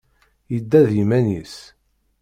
[0.53, 1.55] Yedda d yiman-is.